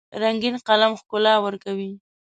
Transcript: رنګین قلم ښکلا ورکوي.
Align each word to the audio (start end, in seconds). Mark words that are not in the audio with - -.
رنګین 0.21 0.55
قلم 0.67 0.91
ښکلا 0.99 1.33
ورکوي. 1.45 1.91